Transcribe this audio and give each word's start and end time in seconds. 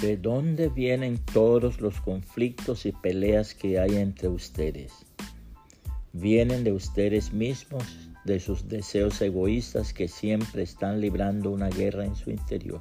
¿De 0.00 0.16
dónde 0.16 0.70
vienen 0.70 1.18
todos 1.18 1.82
los 1.82 2.00
conflictos 2.00 2.86
y 2.86 2.92
peleas 2.92 3.54
que 3.54 3.78
hay 3.78 3.96
entre 3.96 4.28
ustedes? 4.28 5.04
Vienen 6.14 6.64
de 6.64 6.72
ustedes 6.72 7.34
mismos, 7.34 7.84
de 8.24 8.40
sus 8.40 8.66
deseos 8.66 9.20
egoístas 9.20 9.92
que 9.92 10.08
siempre 10.08 10.62
están 10.62 11.02
librando 11.02 11.50
una 11.50 11.68
guerra 11.68 12.06
en 12.06 12.16
su 12.16 12.30
interior. 12.30 12.80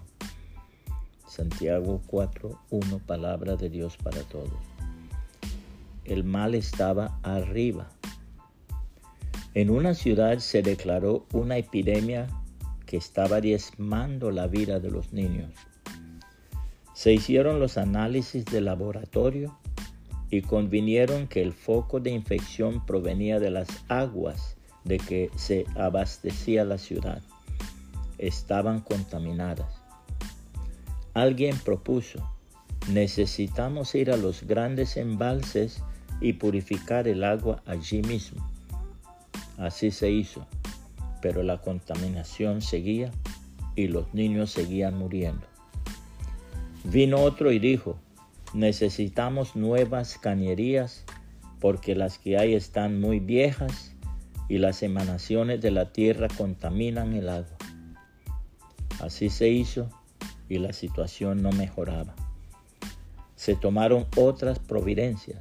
Santiago 1.27 2.01
4.1, 2.07 3.01
palabra 3.01 3.57
de 3.57 3.69
Dios 3.69 3.97
para 3.97 4.21
todos. 4.21 4.53
El 6.05 6.23
mal 6.23 6.55
estaba 6.55 7.19
arriba. 7.23 7.89
En 9.55 9.71
una 9.71 9.93
ciudad 9.93 10.39
se 10.39 10.61
declaró 10.61 11.25
una 11.33 11.57
epidemia 11.57 12.27
que 12.85 12.95
estaba 12.95 13.41
diezmando 13.41 14.31
la 14.31 14.47
vida 14.47 14.79
de 14.79 14.89
los 14.89 15.11
niños. 15.11 15.51
Se 16.99 17.13
hicieron 17.13 17.61
los 17.61 17.77
análisis 17.77 18.43
de 18.43 18.59
laboratorio 18.59 19.57
y 20.29 20.41
convinieron 20.41 21.29
que 21.29 21.41
el 21.41 21.53
foco 21.53 22.01
de 22.01 22.11
infección 22.11 22.85
provenía 22.85 23.39
de 23.39 23.51
las 23.51 23.69
aguas 23.87 24.57
de 24.83 24.97
que 24.97 25.31
se 25.37 25.65
abastecía 25.77 26.65
la 26.65 26.77
ciudad. 26.77 27.21
Estaban 28.17 28.81
contaminadas. 28.81 29.81
Alguien 31.13 31.57
propuso, 31.59 32.19
necesitamos 32.91 33.95
ir 33.95 34.11
a 34.11 34.17
los 34.17 34.43
grandes 34.43 34.97
embalses 34.97 35.81
y 36.19 36.33
purificar 36.33 37.07
el 37.07 37.23
agua 37.23 37.63
allí 37.65 38.01
mismo. 38.01 38.45
Así 39.57 39.91
se 39.91 40.11
hizo, 40.11 40.45
pero 41.21 41.43
la 41.43 41.61
contaminación 41.61 42.61
seguía 42.61 43.09
y 43.77 43.87
los 43.87 44.13
niños 44.13 44.51
seguían 44.51 44.97
muriendo. 44.97 45.48
Vino 46.83 47.17
otro 47.17 47.51
y 47.51 47.59
dijo, 47.59 47.99
necesitamos 48.53 49.55
nuevas 49.55 50.17
cañerías 50.17 51.03
porque 51.59 51.93
las 51.93 52.17
que 52.17 52.37
hay 52.37 52.55
están 52.55 52.99
muy 53.01 53.19
viejas 53.19 53.93
y 54.47 54.57
las 54.59 54.81
emanaciones 54.81 55.61
de 55.61 55.71
la 55.71 55.91
tierra 55.91 56.27
contaminan 56.37 57.13
el 57.13 57.29
agua. 57.29 57.57
Así 59.01 59.29
se 59.29 59.49
hizo 59.49 59.89
y 60.47 60.57
la 60.57 60.73
situación 60.73 61.43
no 61.43 61.51
mejoraba. 61.51 62.15
Se 63.35 63.55
tomaron 63.55 64.07
otras 64.17 64.59
providencias, 64.59 65.39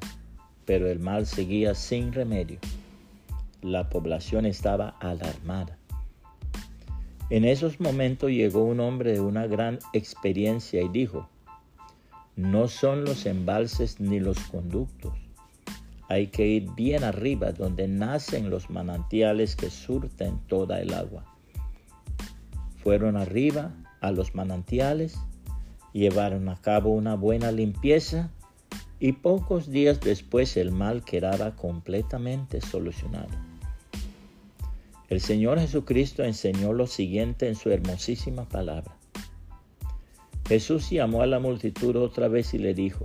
pero 0.65 0.89
el 0.89 0.99
mal 0.99 1.27
seguía 1.27 1.75
sin 1.75 2.13
remedio. 2.13 2.59
La 3.63 3.89
población 3.89 4.45
estaba 4.45 4.91
alarmada. 5.01 5.79
En 7.31 7.45
esos 7.45 7.79
momentos 7.79 8.31
llegó 8.31 8.65
un 8.65 8.81
hombre 8.81 9.13
de 9.13 9.21
una 9.21 9.47
gran 9.47 9.79
experiencia 9.93 10.81
y 10.81 10.89
dijo, 10.89 11.29
no 12.37 12.69
son 12.69 13.05
los 13.05 13.27
embalses 13.27 14.01
ni 14.01 14.19
los 14.19 14.39
conductos. 14.39 15.13
Hay 16.09 16.29
que 16.29 16.47
ir 16.47 16.71
bien 16.75 17.05
arriba 17.05 17.53
donde 17.53 17.87
nacen 17.87 18.49
los 18.49 18.71
manantiales 18.71 19.57
que 19.57 19.69
surten 19.69 20.39
toda 20.47 20.81
el 20.81 20.95
agua. 20.95 21.25
Fueron 22.83 23.19
arriba 23.19 23.75
a 24.01 24.11
los 24.11 24.35
manantiales, 24.35 25.19
llevaron 25.93 26.49
a 26.49 26.57
cabo 26.57 26.91
una 26.91 27.15
buena 27.15 27.53
limpieza 27.53 28.31
y 29.01 29.13
pocos 29.13 29.69
días 29.71 30.01
después 30.01 30.57
el 30.57 30.73
mal 30.73 31.05
quedaba 31.05 31.57
completamente 31.57 32.63
solucionado. 32.63 33.48
El 35.09 35.23
Señor 35.23 35.59
Jesucristo 35.59 36.23
enseñó 36.23 36.75
lo 36.75 36.87
siguiente 36.87 37.49
en 37.49 37.55
su 37.55 37.71
hermosísima 37.71 38.47
palabra. 38.47 38.95
Jesús 40.47 40.91
llamó 40.91 41.23
a 41.23 41.27
la 41.27 41.39
multitud 41.39 41.97
otra 41.97 42.29
vez 42.29 42.53
y 42.53 42.59
le 42.59 42.75
dijo, 42.75 43.05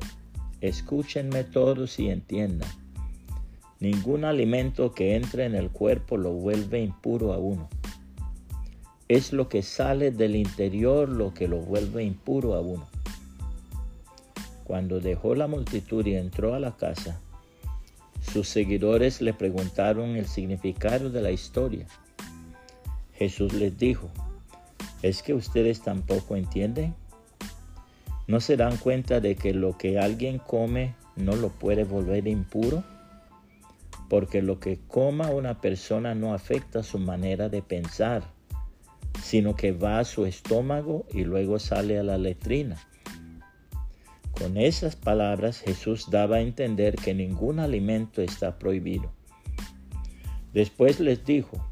escúchenme 0.59 1.45
todos 1.45 1.99
y 1.99 2.09
entiendan. 2.09 2.69
Ningún 3.79 4.25
alimento 4.25 4.93
que 4.93 5.15
entre 5.15 5.45
en 5.45 5.55
el 5.55 5.69
cuerpo 5.69 6.17
lo 6.17 6.31
vuelve 6.31 6.81
impuro 6.81 7.33
a 7.33 7.37
uno. 7.37 7.69
Es 9.07 9.31
lo 9.31 9.47
que 9.47 9.61
sale 9.61 10.11
del 10.11 10.35
interior 10.35 11.07
lo 11.07 11.33
que 11.33 11.47
lo 11.47 11.59
vuelve 11.59 12.03
impuro 12.03 12.53
a 12.55 12.61
uno. 12.61 12.87
Cuando 14.65 14.99
dejó 14.99 15.35
la 15.35 15.47
multitud 15.47 16.05
y 16.05 16.15
entró 16.15 16.53
a 16.53 16.59
la 16.59 16.75
casa, 16.75 17.21
sus 18.33 18.49
seguidores 18.49 19.21
le 19.21 19.31
preguntaron 19.31 20.15
el 20.15 20.25
significado 20.25 21.11
de 21.11 21.21
la 21.21 21.29
historia. 21.29 21.85
Jesús 23.13 23.53
les 23.53 23.77
dijo, 23.77 24.09
¿es 25.03 25.21
que 25.21 25.35
ustedes 25.35 25.81
tampoco 25.81 26.35
entienden? 26.35 26.95
¿No 28.25 28.39
se 28.39 28.57
dan 28.57 28.77
cuenta 28.77 29.19
de 29.19 29.35
que 29.35 29.53
lo 29.53 29.77
que 29.77 29.99
alguien 29.99 30.39
come 30.39 30.95
no 31.15 31.35
lo 31.35 31.49
puede 31.49 31.83
volver 31.83 32.27
impuro? 32.27 32.83
Porque 34.09 34.41
lo 34.41 34.59
que 34.59 34.79
coma 34.87 35.29
una 35.29 35.61
persona 35.61 36.15
no 36.15 36.33
afecta 36.33 36.81
su 36.81 36.97
manera 36.97 37.49
de 37.49 37.61
pensar, 37.61 38.23
sino 39.21 39.55
que 39.55 39.73
va 39.73 39.99
a 39.99 40.05
su 40.05 40.25
estómago 40.25 41.05
y 41.13 41.23
luego 41.23 41.59
sale 41.59 41.99
a 41.99 42.03
la 42.03 42.17
letrina. 42.17 42.77
Con 44.43 44.57
esas 44.57 44.97
palabras 44.97 45.61
Jesús 45.61 46.11
daba 46.11 46.35
a 46.35 46.41
entender 46.41 46.97
que 46.97 47.13
ningún 47.13 47.61
alimento 47.61 48.21
está 48.21 48.59
prohibido. 48.59 49.09
Después 50.53 50.99
les 50.99 51.23
dijo, 51.23 51.65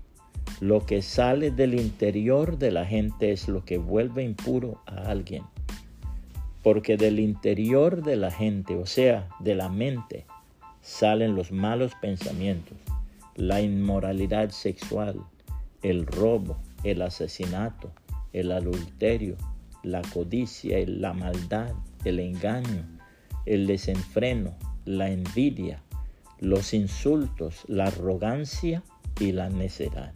lo 0.62 0.86
que 0.86 1.02
sale 1.02 1.52
del 1.52 1.74
interior 1.74 2.58
de 2.58 2.72
la 2.72 2.86
gente 2.86 3.34
es 3.34 3.50
lo 3.50 3.66
que 3.66 3.78
vuelve 3.78 4.24
impuro 4.24 4.82
a 4.86 5.10
alguien. 5.12 5.44
Porque 6.64 6.96
del 6.96 7.20
interior 7.20 8.04
de 8.04 8.16
la 8.16 8.32
gente, 8.32 8.78
o 8.78 8.86
sea, 8.86 9.28
de 9.42 9.56
la 9.56 9.68
mente, 9.68 10.26
salen 10.82 11.36
los 11.36 11.52
malos 11.52 11.92
pensamientos, 12.02 12.78
la 13.36 13.60
inmoralidad 13.60 14.52
sexual, 14.52 15.20
el 15.82 16.06
robo, 16.06 16.58
el 16.86 17.02
asesinato, 17.02 17.92
el 18.32 18.50
adulterio, 18.50 19.36
la 19.84 20.02
codicia, 20.14 20.78
la 20.88 21.12
maldad, 21.12 21.74
el 22.06 22.20
engaño, 22.20 22.86
el 23.46 23.68
desenfreno, 23.68 24.56
la 24.86 25.10
envidia, 25.10 25.82
los 26.40 26.74
insultos, 26.74 27.64
la 27.68 27.86
arrogancia 27.86 28.84
y 29.20 29.32
la 29.32 29.50
necedad. 29.50 30.14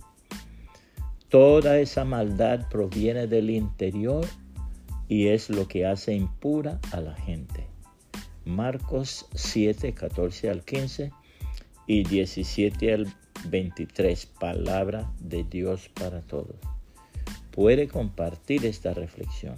Toda 1.30 1.80
esa 1.80 2.06
maldad 2.06 2.68
proviene 2.70 3.28
del 3.28 3.50
interior 3.50 4.26
y 5.08 5.28
es 5.28 5.50
lo 5.50 5.68
que 5.68 5.86
hace 5.86 6.14
impura 6.14 6.80
a 6.92 7.02
la 7.02 7.16
gente. 7.16 7.68
Marcos 8.46 9.28
7, 9.34 9.94
14 9.94 10.50
al 10.50 10.64
15 10.64 11.12
y 11.88 12.04
17 12.04 12.94
al 12.94 13.14
23, 13.50 14.26
palabra 14.40 15.12
de 15.20 15.44
Dios 15.44 15.90
para 15.90 16.22
todos. 16.22 16.58
Puede 17.52 17.88
compartir 17.88 18.66
esta 18.66 18.94
reflexión 18.94 19.58